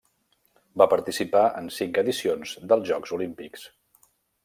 [0.81, 3.73] Va participar en cinc edicions dels Jocs Olímpics.